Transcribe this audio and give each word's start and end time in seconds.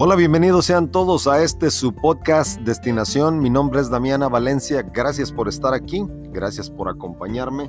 Hola, 0.00 0.14
bienvenidos 0.14 0.66
sean 0.66 0.92
todos 0.92 1.26
a 1.26 1.42
este 1.42 1.72
su 1.72 1.92
podcast 1.92 2.60
Destinación. 2.60 3.40
Mi 3.40 3.50
nombre 3.50 3.80
es 3.80 3.90
Damiana 3.90 4.28
Valencia. 4.28 4.82
Gracias 4.82 5.32
por 5.32 5.48
estar 5.48 5.74
aquí, 5.74 6.06
gracias 6.30 6.70
por 6.70 6.88
acompañarme. 6.88 7.68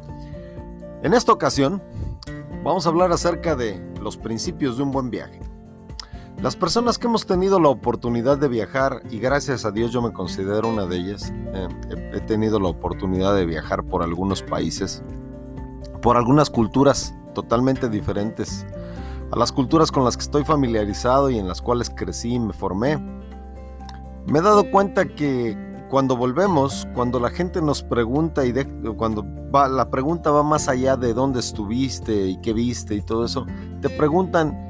En 1.02 1.15
esta 1.15 1.31
ocasión 1.31 1.81
vamos 2.63 2.86
a 2.86 2.89
hablar 2.89 3.11
acerca 3.11 3.55
de 3.55 3.84
los 4.00 4.15
principios 4.15 4.77
de 4.77 4.84
un 4.84 4.91
buen 4.91 5.09
viaje. 5.09 5.39
Las 6.39 6.55
personas 6.55 7.00
que 7.00 7.07
hemos 7.07 7.25
tenido 7.25 7.59
la 7.59 7.70
oportunidad 7.70 8.38
de 8.38 8.48
viajar, 8.48 9.02
y 9.09 9.18
gracias 9.18 9.66
a 9.66 9.71
Dios 9.71 9.91
yo 9.91 10.04
me 10.04 10.14
considero 10.14 10.70
una 10.70 10.86
de 10.86 10.98
ellas, 10.98 11.34
eh, 11.55 11.68
he 12.14 12.20
tenido 12.20 12.59
la 12.59 12.70
oportunidad 12.70 13.34
de 13.34 13.48
viajar 13.48 13.84
por 13.84 14.04
algunos 14.04 14.43
países, 14.43 15.02
por 16.00 16.16
algunas 16.16 16.52
culturas 16.52 17.16
totalmente 17.34 17.89
diferentes 17.89 18.68
a 19.32 19.36
las 19.38 19.52
culturas 19.52 19.91
con 19.91 20.03
las 20.03 20.17
que 20.17 20.23
estoy 20.23 20.44
familiarizado 20.44 21.30
y 21.30 21.38
en 21.38 21.48
las 21.48 21.62
cuales 21.62 21.90
crecí 21.90 22.34
y 22.34 22.40
me 22.40 22.53
formé. 22.53 22.98
Me 24.26 24.40
he 24.40 24.41
dado 24.41 24.70
cuenta 24.70 25.05
que 25.05 25.58
cuando 25.90 26.16
volvemos, 26.16 26.88
cuando 26.94 27.20
la 27.20 27.30
gente 27.30 27.62
nos 27.62 27.81
pregunta 27.81 28.45
y 28.45 28.53
cuando 28.95 29.26
va, 29.53 29.67
la 29.67 29.89
pregunta 29.89 30.31
va 30.31 30.44
más 30.44 30.67
allá 30.67 30.95
de 30.95 31.13
dónde 31.13 31.39
estuviste 31.39 32.27
y 32.27 32.38
qué 32.38 32.53
viste 32.53 32.95
y 32.95 33.02
todo 33.02 33.26
eso, 33.26 33.45
te 33.81 33.89
preguntan 33.89 34.70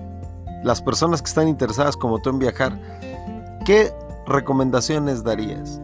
las 0.63 0.81
personas 0.81 1.21
que 1.21 1.27
están 1.27 1.47
interesadas 1.47 1.95
como 1.97 2.19
tú 2.19 2.30
en 2.30 2.39
viajar, 2.39 2.80
¿qué 3.66 3.94
recomendaciones 4.25 5.23
darías? 5.23 5.81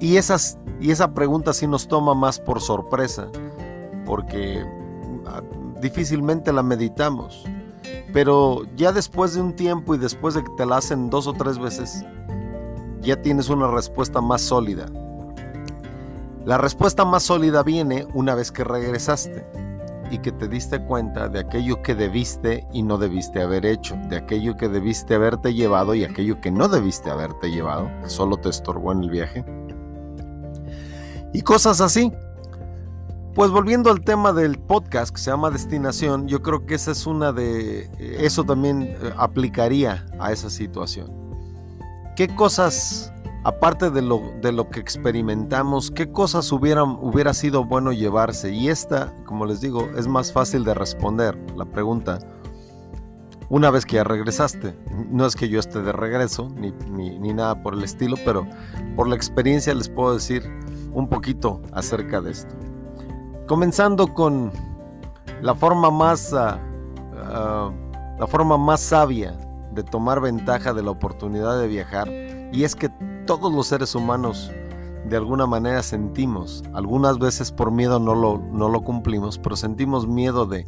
Y, 0.00 0.16
esas, 0.16 0.58
y 0.80 0.90
esa 0.90 1.12
pregunta 1.12 1.52
sí 1.52 1.66
nos 1.66 1.88
toma 1.88 2.14
más 2.14 2.38
por 2.38 2.60
sorpresa, 2.60 3.28
porque 4.06 4.64
ah, 5.26 5.42
difícilmente 5.80 6.52
la 6.52 6.62
meditamos. 6.62 7.44
Pero 8.12 8.62
ya 8.76 8.92
después 8.92 9.34
de 9.34 9.40
un 9.40 9.54
tiempo 9.54 9.94
y 9.94 9.98
después 9.98 10.34
de 10.34 10.42
que 10.42 10.50
te 10.56 10.66
la 10.66 10.78
hacen 10.78 11.10
dos 11.10 11.26
o 11.26 11.34
tres 11.34 11.58
veces, 11.58 12.04
ya 13.00 13.20
tienes 13.20 13.48
una 13.48 13.70
respuesta 13.70 14.20
más 14.20 14.42
sólida. 14.42 14.86
La 16.44 16.56
respuesta 16.56 17.04
más 17.04 17.24
sólida 17.24 17.62
viene 17.62 18.06
una 18.14 18.34
vez 18.34 18.50
que 18.50 18.64
regresaste 18.64 19.46
y 20.10 20.18
que 20.18 20.32
te 20.32 20.48
diste 20.48 20.82
cuenta 20.82 21.28
de 21.28 21.40
aquello 21.40 21.82
que 21.82 21.94
debiste 21.94 22.66
y 22.72 22.82
no 22.82 22.96
debiste 22.96 23.42
haber 23.42 23.66
hecho, 23.66 23.96
de 24.08 24.16
aquello 24.16 24.56
que 24.56 24.68
debiste 24.68 25.14
haberte 25.14 25.52
llevado 25.52 25.94
y 25.94 26.04
aquello 26.04 26.40
que 26.40 26.50
no 26.50 26.68
debiste 26.68 27.10
haberte 27.10 27.50
llevado, 27.50 27.90
que 28.02 28.08
solo 28.08 28.38
te 28.38 28.48
estorbó 28.48 28.92
en 28.92 29.02
el 29.02 29.10
viaje. 29.10 29.44
Y 31.34 31.42
cosas 31.42 31.80
así. 31.80 32.10
Pues 33.34 33.50
volviendo 33.52 33.90
al 33.90 34.00
tema 34.00 34.32
del 34.32 34.58
podcast 34.58 35.14
que 35.14 35.20
se 35.20 35.30
llama 35.30 35.50
Destinación, 35.50 36.26
yo 36.26 36.42
creo 36.42 36.66
que 36.66 36.74
esa 36.74 36.90
es 36.90 37.06
una 37.06 37.32
de... 37.32 37.88
Eso 37.98 38.42
también 38.42 38.82
eh, 38.82 39.12
aplicaría 39.16 40.06
a 40.18 40.32
esa 40.32 40.50
situación. 40.50 41.12
¿Qué 42.16 42.34
cosas, 42.34 43.12
aparte 43.44 43.90
de 43.90 44.02
lo, 44.02 44.20
de 44.42 44.50
lo 44.50 44.68
que 44.70 44.80
experimentamos, 44.80 45.92
qué 45.92 46.10
cosas 46.10 46.50
hubieran, 46.50 46.98
hubiera 47.00 47.32
sido 47.32 47.64
bueno 47.64 47.92
llevarse? 47.92 48.52
Y 48.52 48.70
esta, 48.70 49.14
como 49.24 49.46
les 49.46 49.60
digo, 49.60 49.88
es 49.96 50.08
más 50.08 50.32
fácil 50.32 50.64
de 50.64 50.74
responder 50.74 51.38
la 51.56 51.64
pregunta 51.64 52.18
una 53.50 53.70
vez 53.70 53.86
que 53.86 53.96
ya 53.96 54.04
regresaste. 54.04 54.74
No 55.10 55.26
es 55.26 55.36
que 55.36 55.48
yo 55.48 55.60
esté 55.60 55.80
de 55.80 55.92
regreso, 55.92 56.50
ni, 56.56 56.72
ni 57.18 57.32
nada 57.32 57.62
por 57.62 57.74
el 57.74 57.84
estilo, 57.84 58.16
pero 58.24 58.46
por 58.96 59.06
la 59.06 59.14
experiencia 59.14 59.72
les 59.74 59.88
puedo 59.88 60.14
decir 60.14 60.42
un 60.92 61.08
poquito 61.08 61.62
acerca 61.72 62.20
de 62.20 62.32
esto. 62.32 62.54
Comenzando 63.48 64.12
con 64.12 64.52
la 65.40 65.54
forma 65.54 65.90
más, 65.90 66.34
ah, 66.34 66.58
ah, 67.16 67.70
la 68.18 68.26
forma 68.26 68.58
más 68.58 68.80
sabia 68.80 69.32
de 69.72 69.82
tomar 69.82 70.20
ventaja 70.20 70.74
de 70.74 70.82
la 70.82 70.90
oportunidad 70.90 71.58
de 71.58 71.66
viajar, 71.66 72.08
y 72.52 72.64
es 72.64 72.76
que 72.76 72.90
todos 73.26 73.50
los 73.50 73.66
seres 73.66 73.94
humanos 73.94 74.52
de 75.08 75.16
alguna 75.16 75.46
manera 75.46 75.82
sentimos, 75.82 76.62
algunas 76.74 77.18
veces 77.18 77.50
por 77.50 77.70
miedo 77.70 77.98
no 77.98 78.14
lo, 78.14 78.38
no 78.38 78.68
lo 78.68 78.82
cumplimos, 78.82 79.38
pero 79.38 79.56
sentimos 79.56 80.06
miedo 80.06 80.44
de, 80.44 80.66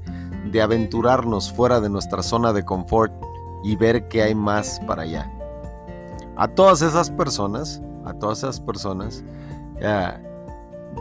de 0.50 0.62
aventurarnos 0.62 1.52
fuera 1.52 1.80
de 1.80 1.91
nuestra 1.91 2.22
zona 2.22 2.54
de 2.54 2.64
confort 2.64 3.12
y 3.62 3.76
ver 3.76 4.08
que 4.08 4.22
hay 4.22 4.34
más 4.34 4.80
para 4.86 5.02
allá. 5.02 5.30
A 6.36 6.48
todas 6.48 6.80
esas 6.80 7.10
personas, 7.10 7.82
a 8.06 8.14
todas 8.14 8.38
esas 8.38 8.58
personas, 8.58 9.22
ah, 9.84 10.16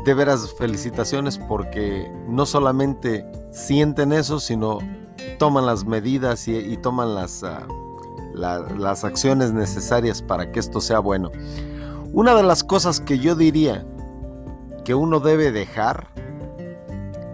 de 0.05 0.13
veras 0.13 0.53
felicitaciones 0.57 1.37
porque 1.37 2.11
no 2.27 2.45
solamente 2.45 3.25
sienten 3.51 4.13
eso, 4.13 4.39
sino 4.39 4.79
toman 5.37 5.65
las 5.65 5.85
medidas 5.85 6.47
y, 6.47 6.77
toman 6.77 7.15
las, 7.15 7.43
ah, 7.43 7.67
las 8.33 9.03
acciones 9.03 9.53
necesarias 9.53 10.21
para 10.21 10.51
que 10.51 10.59
esto 10.59 10.81
sea 10.81 10.99
bueno. 10.99 11.31
Una 12.11 12.35
de 12.35 12.43
las 12.43 12.63
cosas 12.63 12.99
que 12.99 13.19
yo 13.19 13.35
diría 13.35 13.85
que 14.83 14.95
uno 14.95 15.19
debe 15.19 15.51
dejar 15.51 16.07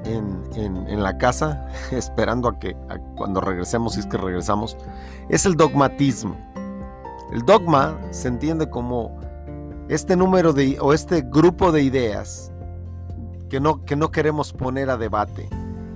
en, 0.05 1.01
la 1.01 1.17
casa, 1.17 1.67
esperando 1.91 2.49
a 2.49 2.59
que 2.59 2.75
cuando 3.15 3.41
regresemos, 3.41 3.93
si 3.93 4.01
es 4.01 4.05
que 4.05 4.17
regresamos, 4.17 4.77
es 5.29 5.45
el 5.45 5.55
dogmatismo. 5.55 6.35
El 7.31 7.43
dogma 7.43 7.99
se 8.11 8.27
entiende 8.27 8.69
como 8.69 9.19
este 9.87 10.15
número 10.15 10.53
de, 10.53 10.77
o 10.79 10.93
este 10.93 11.21
grupo 11.21 11.71
de 11.71 11.83
ideas 11.83 12.51
que 13.49 13.59
no, 13.59 13.85
que 13.85 13.95
no 13.95 14.11
queremos 14.11 14.53
poner 14.53 14.89
a 14.89 14.97
debate. 14.97 15.47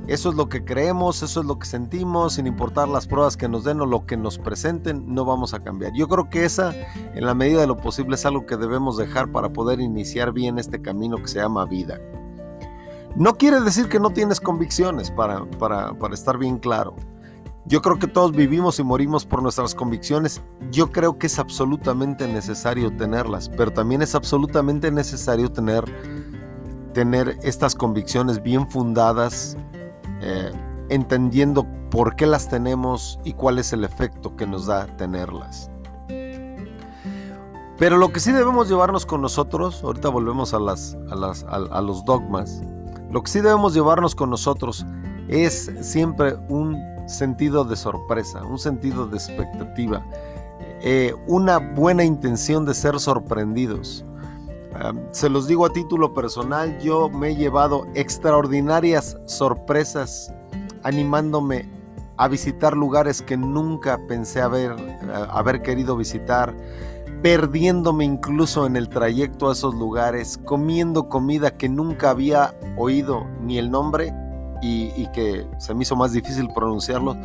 Eso 0.08 0.30
es 0.30 0.36
lo 0.36 0.50
que 0.50 0.66
creemos, 0.66 1.22
eso 1.22 1.42
es 1.42 1.46
lo 1.46 1.60
que 1.60 1.68
sentimos, 1.68 2.34
sin 2.34 2.48
importar 2.48 2.88
las 2.88 3.06
pruebas 3.06 3.38
que 3.38 3.48
nos 3.48 3.64
den 3.64 3.80
o 3.82 3.86
lo 3.86 4.08
que 4.08 4.18
nos 4.18 4.40
presenten, 4.40 5.14
no 5.14 5.24
vamos 5.24 5.54
a 5.54 5.60
cambiar. 5.60 5.92
Yo 5.94 6.08
creo 6.08 6.30
que 6.32 6.46
esa, 6.46 6.74
en 7.14 7.26
la 7.26 7.36
medida 7.36 7.62
de 7.62 7.68
lo 7.68 7.78
posible, 7.78 8.16
es 8.16 8.26
algo 8.26 8.48
que 8.48 8.58
debemos 8.58 8.98
dejar 8.98 9.32
para 9.32 9.54
poder 9.54 9.80
iniciar 9.80 10.32
bien 10.32 10.58
este 10.58 10.82
camino 10.82 11.18
que 11.18 11.28
se 11.28 11.40
llama 11.40 11.66
vida. 11.66 12.00
No 13.16 13.36
quiere 13.36 13.62
decir 13.62 13.88
que 13.88 14.00
no 14.00 14.10
tienes 14.10 14.40
convicciones, 14.40 15.12
para, 15.12 15.46
para, 15.46 15.94
para 15.94 16.14
estar 16.16 16.40
bien 16.40 16.58
claro. 16.58 16.96
Yo 17.70 17.82
creo 17.82 18.00
que 18.00 18.08
todos 18.08 18.32
vivimos 18.34 18.80
y 18.80 18.84
morimos 18.84 19.26
por 19.26 19.42
nuestras 19.42 19.76
convicciones. 19.76 20.42
Yo 20.72 20.92
creo 20.92 21.18
que 21.18 21.28
es 21.28 21.40
absolutamente 21.40 22.28
necesario 22.28 22.92
tenerlas, 22.98 23.48
pero 23.48 23.72
también 23.72 24.02
es 24.02 24.16
absolutamente 24.16 24.92
necesario 24.92 25.52
tener 25.52 25.86
tener 26.94 27.38
estas 27.44 27.76
convicciones 27.76 28.42
bien 28.42 28.70
fundadas, 28.70 29.56
eh, 30.22 30.52
entendiendo 30.90 31.66
por 31.92 32.16
qué 32.16 32.26
las 32.26 32.50
tenemos 32.50 33.20
y 33.24 33.34
cuál 33.34 33.60
es 33.60 33.74
el 33.74 33.84
efecto 33.84 34.36
que 34.36 34.48
nos 34.48 34.66
da 34.66 34.86
tenerlas. 34.98 35.70
Pero 37.78 37.98
lo 37.98 38.12
que 38.12 38.20
sí 38.20 38.32
debemos 38.32 38.68
llevarnos 38.68 39.06
con 39.06 39.22
nosotros, 39.22 39.84
ahorita 39.84 40.10
volvemos 40.10 40.54
a, 40.54 40.58
a, 40.58 41.82
los 41.82 42.04
dogmas, 42.04 42.62
lo 43.10 43.24
que 43.24 43.32
sí 43.32 43.40
debemos 43.40 43.74
llevarnos 43.74 44.16
con 44.16 44.30
nosotros 44.30 44.86
es 45.30 45.72
siempre 45.80 46.36
un 46.50 46.99
sentido 47.10 47.66
de 47.66 47.76
sorpresa, 47.76 48.44
un 48.44 48.60
sentido 48.60 49.08
de 49.08 49.18
expectativa, 49.18 50.06
eh, 50.82 51.14
una 51.28 51.58
buena 51.58 52.04
intención 52.04 52.66
de 52.66 52.74
ser 52.74 53.00
sorprendidos. 53.00 54.06
Se 55.12 55.30
los 55.30 55.48
digo 55.48 55.66
a 55.66 55.74
título 55.74 56.14
personal, 56.14 56.80
yo 56.80 57.10
me 57.10 57.30
he 57.30 57.36
llevado 57.36 57.86
extraordinarias 57.96 59.18
sorpresas 59.26 60.32
animándome 60.84 61.68
a 62.16 62.28
visitar 62.28 62.78
lugares 62.78 63.22
que 63.22 63.36
nunca 63.36 64.00
pensé 64.08 64.42
haber, 64.42 64.76
haber 65.32 65.62
querido 65.64 65.98
visitar, 65.98 66.56
perdiéndome 67.22 68.06
incluso 68.06 68.66
en 68.66 68.78
el 68.78 68.88
trayecto 68.88 69.50
a 69.50 69.54
esos 69.54 69.76
lugares, 69.76 70.40
comiendo 70.46 71.10
comida 71.10 71.58
que 71.58 71.68
nunca 71.68 72.12
había 72.12 72.56
oído 72.78 73.26
ni 73.42 73.58
el 73.58 73.72
nombre 73.72 74.14
y, 74.62 75.08
que 75.08 75.48
se 75.58 75.74
me 75.74 75.84
hizo 75.84 75.96
más 75.96 76.12
difícil 76.12 76.50
pronunciarlo, 76.54 77.16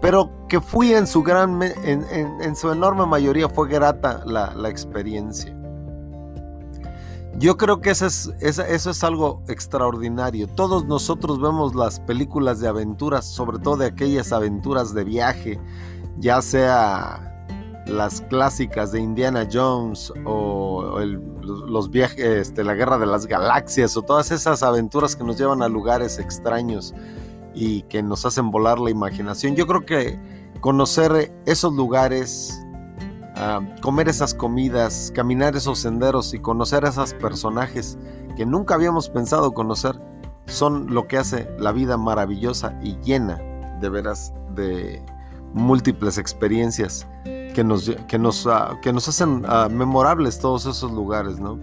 pero 0.00 0.30
que 0.48 0.60
fui 0.60 0.92
en 0.92 1.06
su 1.06 1.22
gran, 1.22 1.60
en, 1.62 2.56
su 2.56 2.70
enorme 2.70 3.06
mayoría 3.06 3.48
fue 3.48 3.68
grata 3.68 4.22
la 4.26 4.68
experiencia. 4.68 5.54
Yo 7.38 7.56
creo 7.56 7.80
que 7.80 7.90
eso 7.90 8.06
es, 8.06 8.30
eso 8.40 8.90
es 8.90 9.04
algo 9.04 9.42
extraordinario. 9.48 10.46
Todos 10.48 10.84
nosotros 10.84 11.40
vemos 11.40 11.74
las 11.74 11.98
películas 12.00 12.60
de 12.60 12.68
aventuras, 12.68 13.24
sobre 13.24 13.58
todo 13.58 13.78
de 13.78 13.86
aquellas 13.86 14.32
aventuras 14.32 14.92
de 14.92 15.04
viaje, 15.04 15.58
ya 16.18 16.42
sea 16.42 17.31
las 17.86 18.20
clásicas 18.22 18.92
de 18.92 19.00
Indiana 19.00 19.46
Jones 19.50 20.12
o 20.24 20.98
los 21.44 21.90
viajes, 21.90 22.20
este, 22.20 22.64
la 22.64 22.74
guerra 22.74 22.98
de 22.98 23.06
las 23.06 23.26
galaxias 23.26 23.96
o 23.96 24.02
todas 24.02 24.30
esas 24.30 24.62
aventuras 24.62 25.16
que 25.16 25.24
nos 25.24 25.36
llevan 25.36 25.62
a 25.62 25.68
lugares 25.68 26.18
extraños 26.18 26.94
y 27.54 27.82
que 27.82 28.02
nos 28.02 28.24
hacen 28.24 28.50
volar 28.50 28.78
la 28.78 28.90
imaginación. 28.90 29.56
Yo 29.56 29.66
creo 29.66 29.84
que 29.84 30.18
conocer 30.60 31.34
esos 31.44 31.72
lugares 31.72 32.62
comer 33.80 34.08
esas 34.08 34.34
comidas, 34.34 35.12
caminar 35.14 35.56
esos 35.56 35.78
senderos 35.80 36.34
y 36.34 36.38
conocer 36.38 36.84
a 36.84 36.90
esos 36.90 37.14
personajes 37.14 37.98
que 38.36 38.46
nunca 38.46 38.74
habíamos 38.74 39.08
pensado 39.08 39.52
conocer, 39.52 40.00
son 40.46 40.92
lo 40.92 41.06
que 41.06 41.18
hace 41.18 41.48
la 41.58 41.72
vida 41.72 41.96
maravillosa 41.96 42.78
y 42.82 42.96
llena 43.00 43.40
de 43.80 43.88
veras 43.88 44.32
de 44.54 45.02
múltiples 45.54 46.18
experiencias 46.18 47.06
que 47.52 47.64
nos, 47.64 47.90
que 48.08 48.18
nos, 48.18 48.46
ah, 48.46 48.78
que 48.82 48.92
nos 48.92 49.08
hacen 49.08 49.44
ah, 49.46 49.68
memorables 49.70 50.38
todos 50.38 50.66
esos 50.66 50.90
lugares, 50.92 51.38
¿no? 51.38 51.58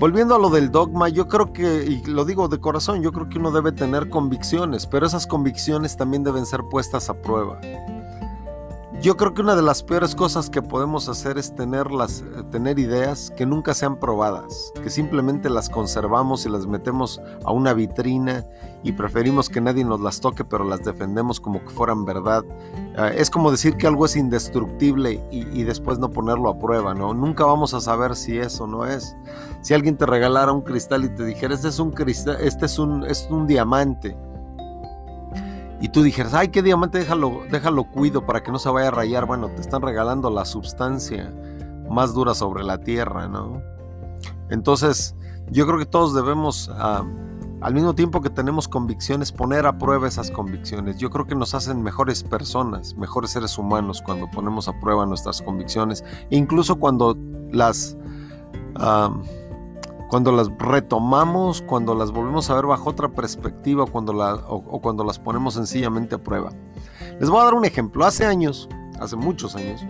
Volviendo 0.00 0.34
a 0.34 0.38
lo 0.38 0.48
del 0.48 0.70
dogma, 0.70 1.10
yo 1.10 1.28
creo 1.28 1.52
que, 1.52 1.84
y 1.84 2.02
lo 2.06 2.24
digo 2.24 2.48
de 2.48 2.58
corazón, 2.58 3.02
yo 3.02 3.12
creo 3.12 3.28
que 3.28 3.38
uno 3.38 3.50
debe 3.50 3.70
tener 3.70 4.08
convicciones, 4.08 4.86
pero 4.86 5.06
esas 5.06 5.26
convicciones 5.26 5.96
también 5.96 6.24
deben 6.24 6.46
ser 6.46 6.62
puestas 6.70 7.10
a 7.10 7.14
prueba. 7.20 7.60
Yo 9.00 9.16
creo 9.16 9.32
que 9.32 9.40
una 9.40 9.56
de 9.56 9.62
las 9.62 9.82
peores 9.82 10.14
cosas 10.14 10.50
que 10.50 10.60
podemos 10.60 11.08
hacer 11.08 11.38
es 11.38 11.54
tenerlas, 11.54 12.20
eh, 12.20 12.42
tener 12.50 12.78
ideas 12.78 13.32
que 13.34 13.46
nunca 13.46 13.72
sean 13.72 13.98
probadas, 13.98 14.74
que 14.82 14.90
simplemente 14.90 15.48
las 15.48 15.70
conservamos 15.70 16.44
y 16.44 16.50
las 16.50 16.66
metemos 16.66 17.18
a 17.46 17.50
una 17.50 17.72
vitrina 17.72 18.44
y 18.82 18.92
preferimos 18.92 19.48
que 19.48 19.62
nadie 19.62 19.84
nos 19.84 20.02
las 20.02 20.20
toque, 20.20 20.44
pero 20.44 20.64
las 20.64 20.84
defendemos 20.84 21.40
como 21.40 21.64
que 21.64 21.70
fueran 21.70 22.04
verdad. 22.04 22.44
Eh, 22.98 23.14
es 23.16 23.30
como 23.30 23.50
decir 23.50 23.78
que 23.78 23.86
algo 23.86 24.04
es 24.04 24.16
indestructible 24.16 25.18
y, 25.30 25.62
después 25.62 25.98
no 25.98 26.10
ponerlo 26.10 26.50
a 26.50 26.58
prueba, 26.58 26.92
¿no? 26.92 27.14
Nunca 27.14 27.46
vamos 27.46 27.72
a 27.72 27.80
saber 27.80 28.14
si 28.14 28.36
eso 28.36 28.66
no 28.66 28.84
es. 28.84 29.16
Si 29.62 29.72
alguien 29.72 29.96
te 29.96 30.04
regalara 30.04 30.52
un 30.52 30.60
cristal 30.60 31.06
y 31.06 31.08
te 31.08 31.24
dijera, 31.24 31.54
este 31.54 31.68
es 31.68 31.78
un 31.78 31.92
cristal, 31.92 32.36
este 32.42 32.66
es 32.66 32.78
un, 32.78 33.06
es 33.06 33.26
un 33.30 33.46
diamante 33.46 34.14
y 35.80 35.88
tú 35.88 36.02
dijeras, 36.02 36.34
ay, 36.34 36.48
qué 36.48 36.62
diamante, 36.62 36.98
déjalo, 36.98 37.42
déjalo 37.50 37.84
cuido 37.84 38.26
para 38.26 38.42
que 38.42 38.52
no 38.52 38.58
se 38.58 38.68
vaya 38.68 38.88
a 38.88 38.90
rayar. 38.90 39.24
Bueno, 39.26 39.48
te 39.48 39.62
están 39.62 39.80
regalando 39.80 40.28
la 40.28 40.44
sustancia 40.44 41.32
más 41.88 42.12
dura 42.12 42.34
sobre 42.34 42.62
la 42.64 42.78
tierra, 42.78 43.28
¿no? 43.28 43.62
Entonces, 44.50 45.16
yo 45.50 45.66
creo 45.66 45.78
que 45.78 45.86
todos 45.86 46.14
debemos, 46.14 46.70
ah, 46.74 47.02
al 47.62 47.74
mismo 47.74 47.94
tiempo 47.94 48.20
que 48.20 48.28
tenemos 48.28 48.68
convicciones, 48.68 49.32
poner 49.32 49.66
a 49.66 49.78
prueba 49.78 50.06
esas 50.06 50.30
convicciones. 50.30 50.98
Yo 50.98 51.08
creo 51.08 51.26
que 51.26 51.34
nos 51.34 51.54
hacen 51.54 51.82
mejores 51.82 52.22
personas, 52.22 52.94
mejores 52.94 53.30
seres 53.30 53.56
humanos 53.56 54.02
cuando 54.04 54.30
ponemos 54.30 54.68
a 54.68 54.78
prueba 54.80 55.06
nuestras 55.06 55.40
convicciones, 55.40 56.04
incluso 56.28 56.76
cuando 56.76 57.16
las... 57.52 57.96
Ah, 58.76 59.10
cuando 60.10 60.32
las 60.32 60.50
retomamos, 60.58 61.62
cuando 61.62 61.94
las 61.94 62.10
volvemos 62.10 62.50
a 62.50 62.56
ver 62.56 62.66
bajo 62.66 62.90
otra 62.90 63.08
perspectiva 63.08 63.86
cuando 63.86 64.12
o, 64.48 64.80
cuando 64.80 65.04
las 65.04 65.20
ponemos 65.20 65.54
sencillamente 65.54 66.16
a 66.16 66.18
prueba. 66.18 66.50
Les 67.20 67.30
voy 67.30 67.40
a 67.40 67.44
dar 67.44 67.54
un 67.54 67.64
ejemplo. 67.64 68.04
Hace 68.04 68.26
años, 68.26 68.68
hace 68.98 69.14
muchos 69.14 69.54
años, 69.54 69.80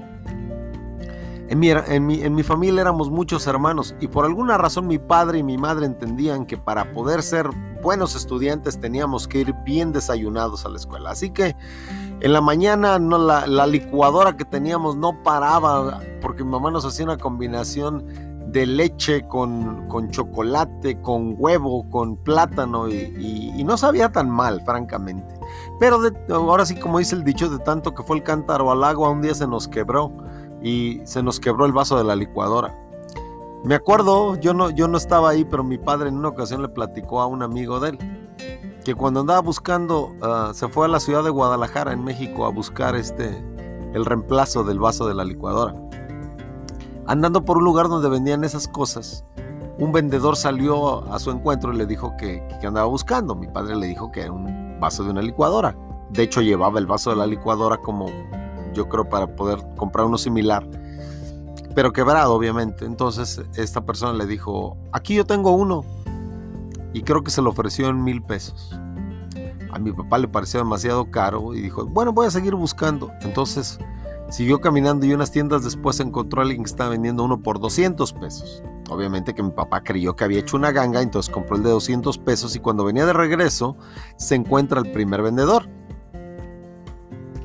en 1.48 1.58
mi, 1.58 1.70
en, 1.70 2.06
mi, 2.06 2.22
en 2.22 2.34
mi, 2.34 2.42
familia 2.42 2.82
éramos 2.82 3.10
muchos 3.10 3.46
hermanos 3.46 3.96
y 3.98 4.08
por 4.08 4.24
alguna 4.24 4.58
razón 4.58 4.86
mi 4.86 4.98
padre 4.98 5.38
y 5.38 5.42
mi 5.42 5.56
madre 5.56 5.86
entendían 5.86 6.44
que 6.46 6.56
para 6.56 6.92
poder 6.92 7.22
ser 7.22 7.48
buenos 7.82 8.14
estudiantes 8.14 8.78
teníamos 8.78 9.26
que 9.26 9.38
ir 9.38 9.54
bien 9.64 9.90
desayunados 9.90 10.66
a 10.66 10.68
la 10.68 10.76
escuela. 10.76 11.10
Así 11.10 11.30
que 11.30 11.56
en 12.20 12.32
la 12.34 12.42
mañana 12.42 12.98
no, 12.98 13.16
la, 13.16 13.46
la 13.46 13.66
licuadora 13.66 14.36
que 14.36 14.44
teníamos 14.44 14.96
no 14.96 15.22
paraba 15.22 16.00
porque 16.20 16.44
mi 16.44 16.50
mamá 16.50 16.70
nos 16.70 16.84
hacía 16.84 17.06
una 17.06 17.16
combinación 17.16 18.29
de 18.52 18.66
leche 18.66 19.26
con, 19.28 20.10
chocolate, 20.10 21.00
con 21.02 21.34
huevo, 21.38 21.88
con 21.90 22.16
plátano 22.16 22.88
y, 22.88 23.62
no 23.64 23.76
sabía 23.76 24.10
tan 24.10 24.30
mal, 24.30 24.62
francamente. 24.64 25.34
Pero 25.78 26.00
ahora 26.30 26.66
sí, 26.66 26.74
como 26.74 26.98
dice 26.98 27.14
el 27.14 27.24
dicho, 27.24 27.48
de 27.48 27.58
tanto 27.58 27.94
que 27.94 28.02
fue 28.02 28.16
el 28.16 28.22
cántaro 28.22 28.70
al 28.70 28.82
agua, 28.82 29.10
un 29.10 29.22
día 29.22 29.34
se 29.34 29.46
nos 29.46 29.68
quebró 29.68 30.12
y 30.62 31.00
se 31.04 31.22
nos 31.22 31.38
quebró 31.38 31.66
el 31.66 31.72
vaso 31.72 31.96
de 31.96 32.04
la 32.04 32.16
licuadora. 32.16 32.76
Me 33.64 33.74
acuerdo, 33.74 34.36
yo 34.36 34.54
no, 34.54 34.70
yo 34.70 34.88
no 34.88 34.96
estaba 34.96 35.30
ahí, 35.30 35.44
pero 35.44 35.62
mi 35.62 35.78
padre 35.78 36.08
en 36.08 36.16
una 36.16 36.28
ocasión 36.28 36.62
le 36.62 36.68
platicó 36.68 37.20
a 37.20 37.26
un 37.26 37.42
amigo 37.42 37.78
de 37.78 37.90
él 37.90 37.98
que 38.84 38.94
cuando 38.94 39.20
andaba 39.20 39.40
buscando, 39.40 40.14
ah, 40.22 40.52
se 40.54 40.68
fue 40.68 40.86
a 40.86 40.88
la 40.88 41.00
ciudad 41.00 41.22
de 41.22 41.30
Guadalajara, 41.30 41.92
en 41.92 42.02
México, 42.02 42.46
a 42.46 42.50
buscar 42.50 42.96
este, 42.96 43.28
el 43.94 44.04
reemplazo 44.04 44.64
del 44.64 44.78
vaso 44.78 45.06
de 45.06 45.14
la 45.14 45.24
licuadora. 45.24 45.74
Andando 47.06 47.44
por 47.44 47.58
un 47.58 47.64
lugar 47.64 47.88
donde 47.88 48.08
vendían 48.08 48.44
esas 48.44 48.68
cosas, 48.68 49.24
un 49.78 49.92
vendedor 49.92 50.36
salió 50.36 51.10
a 51.10 51.18
su 51.18 51.30
encuentro 51.30 51.72
y 51.72 51.76
le 51.76 51.86
dijo 51.86 52.14
que, 52.18 52.46
andaba 52.62 52.86
buscando. 52.86 53.34
Mi 53.34 53.48
padre 53.48 53.76
le 53.76 53.86
dijo 53.86 54.12
que 54.12 54.22
era 54.22 54.32
un 54.32 54.78
vaso 54.78 55.04
de 55.04 55.10
una 55.10 55.22
licuadora. 55.22 55.74
De 56.10 56.22
hecho, 56.22 56.42
llevaba 56.42 56.78
el 56.78 56.86
vaso 56.86 57.10
de 57.10 57.16
la 57.16 57.26
licuadora 57.26 57.78
como 57.78 58.06
yo 58.74 58.88
creo 58.88 59.08
para 59.08 59.34
poder 59.34 59.58
comprar 59.76 60.06
uno 60.06 60.18
similar, 60.18 60.66
pero 61.74 61.92
quebrado, 61.92 62.34
obviamente. 62.34 62.84
Entonces, 62.84 63.40
esta 63.56 63.80
persona 63.80 64.12
le 64.12 64.26
dijo: 64.26 64.76
Aquí 64.92 65.14
yo 65.14 65.24
tengo 65.24 65.52
uno. 65.52 65.84
Y 66.92 67.02
creo 67.02 67.22
que 67.22 67.30
se 67.30 67.40
lo 67.40 67.50
ofreció 67.50 67.88
en 67.88 68.02
mil 68.02 68.22
pesos. 68.22 68.78
A 69.72 69.78
mi 69.78 69.92
papá 69.92 70.18
le 70.18 70.28
pareció 70.28 70.60
demasiado 70.60 71.10
caro 71.10 71.54
y 71.54 71.60
dijo: 71.62 71.86
Bueno, 71.86 72.12
voy 72.12 72.26
a 72.26 72.30
seguir 72.30 72.54
buscando. 72.54 73.10
Entonces 73.22 73.78
Siguió 74.30 74.60
caminando 74.60 75.06
y 75.06 75.12
unas 75.12 75.32
tiendas 75.32 75.64
después 75.64 75.98
encontró 75.98 76.40
a 76.40 76.44
alguien 76.44 76.62
que 76.62 76.70
estaba 76.70 76.90
vendiendo 76.90 77.24
uno 77.24 77.42
por 77.42 77.58
200 77.58 78.12
pesos. 78.12 78.62
Obviamente 78.88 79.34
que 79.34 79.42
mi 79.42 79.50
papá 79.50 79.82
creyó 79.82 80.14
que 80.14 80.22
había 80.22 80.38
hecho 80.38 80.56
una 80.56 80.70
ganga, 80.70 81.02
entonces 81.02 81.32
compró 81.32 81.56
el 81.56 81.64
de 81.64 81.70
200 81.70 82.16
pesos 82.18 82.54
y 82.54 82.60
cuando 82.60 82.84
venía 82.84 83.06
de 83.06 83.12
regreso 83.12 83.76
se 84.16 84.36
encuentra 84.36 84.80
el 84.80 84.92
primer 84.92 85.22
vendedor, 85.22 85.68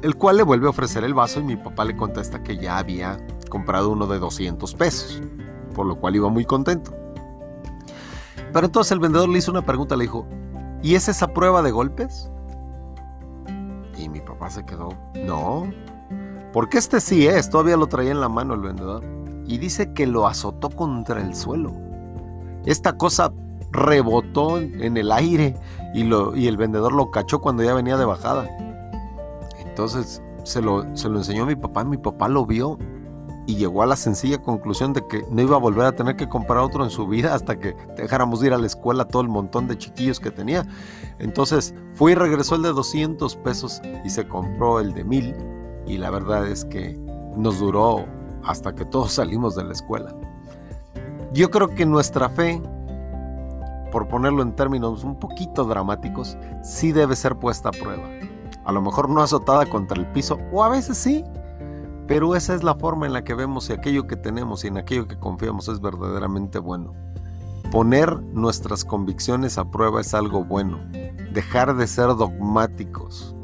el 0.04 0.16
cual 0.16 0.38
le 0.38 0.44
vuelve 0.44 0.68
a 0.68 0.70
ofrecer 0.70 1.04
el 1.04 1.16
vaso 1.16 1.40
y 1.40 1.44
mi 1.44 1.58
papá 1.58 1.86
le 1.86 1.96
contesta 1.96 2.44
que 2.44 2.58
ya 2.58 2.78
había 2.78 3.18
comprado 3.50 3.90
uno 3.90 4.06
de 4.06 4.20
200 4.20 4.76
pesos, 4.76 5.24
por 5.74 5.88
lo 5.88 6.00
cual 6.00 6.16
iba 6.16 6.30
muy 6.30 6.46
contento. 6.46 6.96
Pero 8.54 8.68
entonces 8.68 8.92
el 8.92 9.00
vendedor 9.00 9.30
le 9.30 9.40
hizo 9.40 9.50
una 9.50 9.66
pregunta, 9.66 9.96
le 9.96 10.04
dijo, 10.04 10.28
¿y 10.84 10.94
es 10.94 11.10
esa 11.10 11.34
prueba 11.34 11.64
de 11.64 11.72
golpes? 11.72 12.30
Y 13.98 14.08
mi 14.08 14.22
papá 14.22 14.52
se 14.52 14.64
quedó, 14.66 14.90
no, 15.16 15.68
porque 16.56 16.78
este 16.78 17.02
sí 17.02 17.28
es, 17.28 17.50
todavía 17.50 17.76
lo 17.76 17.88
traía 17.88 18.12
en 18.12 18.22
la 18.22 18.30
mano 18.30 18.54
el 18.54 18.62
vendedor. 18.62 19.04
Y 19.46 19.58
dice 19.58 19.92
que 19.92 20.08
lo 20.08 20.26
azotó 20.26 20.70
contra 20.70 21.20
el 21.20 21.36
suelo. 21.36 21.74
Esta 22.64 22.96
cosa 22.96 23.34
rebotó 23.74 24.60
en 24.60 24.96
el 24.96 25.12
aire 25.12 25.58
y, 25.94 26.06
lo, 26.06 26.34
y 26.34 26.48
el 26.48 26.56
vendedor 26.56 26.94
lo 26.94 27.12
cachó 27.12 27.42
cuando 27.42 27.62
ya 27.62 27.74
venía 27.74 27.98
de 27.98 28.06
bajada. 28.06 28.48
Entonces 29.66 30.24
se 30.46 30.62
lo, 30.62 30.96
se 30.96 31.10
lo 31.10 31.18
enseñó 31.18 31.44
a 31.44 31.48
mi 31.48 31.58
papá, 31.58 31.84
mi 31.84 31.98
papá 31.98 32.30
lo 32.30 32.46
vio 32.46 32.80
y 33.48 33.58
llegó 33.58 33.84
a 33.84 33.86
la 33.86 33.98
sencilla 33.98 34.42
conclusión 34.42 34.94
de 34.94 35.06
que 35.06 35.26
no 35.30 35.42
iba 35.42 35.58
a 35.58 35.60
volver 35.60 35.86
a 35.86 35.92
tener 35.92 36.16
que 36.16 36.30
comprar 36.30 36.60
otro 36.60 36.86
en 36.86 36.90
su 36.90 37.06
vida 37.06 37.36
hasta 37.36 37.60
que 37.60 37.76
dejáramos 37.98 38.40
de 38.40 38.48
ir 38.48 38.54
a 38.54 38.58
la 38.58 38.68
escuela 38.68 39.04
todo 39.04 39.22
el 39.22 39.28
montón 39.28 39.68
de 39.68 39.78
chiquillos 39.78 40.22
que 40.22 40.32
tenía. 40.32 40.66
Entonces 41.20 41.76
fue 41.96 42.14
y 42.14 42.16
regresó 42.16 42.56
el 42.56 42.62
de 42.62 42.72
200 42.72 43.36
pesos 43.36 43.82
y 44.06 44.10
se 44.10 44.26
compró 44.26 44.80
el 44.80 44.94
de 44.94 45.04
1000 45.04 45.55
y 45.88 45.98
la 45.98 46.10
verdad 46.10 46.48
es 46.48 46.66
que 46.66 46.98
nos 47.36 47.60
duró 47.60 48.06
hasta 48.44 48.74
que 48.74 48.86
todos 48.86 49.12
salimos 49.14 49.56
de 49.56 49.64
la 49.64 49.74
escuela. 49.74 50.16
Yo 51.34 51.50
creo 51.50 51.70
que 51.70 51.86
nuestra 51.86 52.30
fe, 52.30 52.62
por 53.92 54.08
ponerlo 54.08 54.42
en 54.42 54.56
términos 54.56 55.04
un 55.04 55.20
poquito 55.20 55.66
dramáticos, 55.66 56.38
sí 56.64 56.92
debe 56.92 57.16
ser 57.16 57.36
puesta 57.36 57.70
a 57.70 57.72
prueba. 57.72 58.08
A 58.64 58.72
lo 58.72 58.82
mejor 58.82 59.10
no 59.10 59.22
azotada 59.22 59.66
contra 59.66 60.00
el 60.00 60.08
piso, 60.08 60.40
o 60.52 60.64
a 60.64 60.70
veces 60.70 60.98
sí, 60.98 61.24
pero 62.08 62.36
esa 62.36 62.54
es 62.54 62.64
la 62.64 62.76
forma 62.76 63.06
en 63.06 63.14
la 63.14 63.24
que 63.24 63.34
vemos 63.34 63.66
si 63.66 63.74
aquello 63.74 64.08
que 64.08 64.16
tenemos 64.16 64.64
y 64.64 64.68
en 64.68 64.78
aquello 64.78 65.08
que 65.08 65.20
confiamos 65.20 65.68
es 65.68 65.82
verdaderamente 65.82 66.60
bueno. 66.60 66.94
Poner 67.72 68.22
nuestras 68.34 68.86
convicciones 68.86 69.58
a 69.58 69.70
prueba 69.70 70.02
es 70.02 70.14
algo 70.14 70.46
bueno. 70.46 70.80
Dejar 71.34 71.76
de 71.76 71.88
ser 71.88 72.16
dogmáticos 72.16 73.35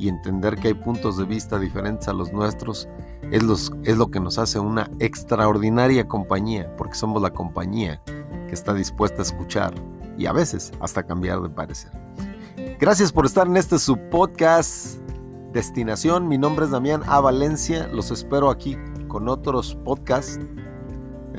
y 0.00 0.08
entender 0.08 0.56
que 0.56 0.68
hay 0.68 0.74
puntos 0.74 1.18
de 1.18 1.24
vista 1.24 1.58
diferentes 1.58 2.08
a 2.08 2.14
los 2.14 2.32
nuestros 2.32 2.88
es, 3.30 3.42
es 3.84 3.96
lo 3.98 4.10
que 4.10 4.18
nos 4.18 4.38
hace 4.38 4.58
una 4.58 4.90
extraordinaria 4.98 6.08
compañía, 6.08 6.74
porque 6.76 6.94
somos 6.94 7.20
la 7.20 7.30
compañía 7.30 8.02
que 8.48 8.54
está 8.54 8.72
dispuesta 8.72 9.18
a 9.18 9.22
escuchar 9.22 9.74
y 10.16 10.24
a 10.24 10.32
veces 10.32 10.72
hasta 10.80 11.02
cambiar 11.02 11.42
de 11.42 11.50
parecer. 11.50 11.92
Gracias 12.80 13.12
por 13.12 13.26
estar 13.26 13.46
en 13.46 13.58
este 13.58 13.78
su 13.78 13.98
podcast 14.08 14.98
Destinación. 15.52 16.28
Mi 16.28 16.38
nombre 16.38 16.64
es 16.64 16.70
Damián 16.70 17.02
A. 17.06 17.20
Valencia. 17.20 17.86
Los 17.88 18.10
espero 18.10 18.48
aquí 18.48 18.78
con 19.06 19.28
otros 19.28 19.76
podcasts 19.84 20.38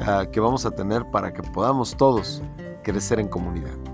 ah, 0.06 0.26
que 0.32 0.40
vamos 0.40 0.68
a 0.68 0.72
tener 0.72 1.10
para 1.10 1.34
que 1.34 1.42
podamos 1.42 1.98
todos 1.98 2.44
crecer 2.84 3.20
en 3.20 3.28
comunidad. 3.28 3.91